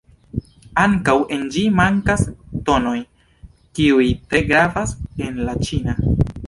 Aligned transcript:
Ankaŭ, 0.83 1.13
en 1.35 1.43
ĝi 1.55 1.65
mankas 1.81 2.25
tonoj, 2.71 2.97
kiuj 3.81 4.09
tre 4.33 4.45
gravas 4.53 4.97
en 5.29 5.43
la 5.51 5.59
ĉina. 5.69 5.99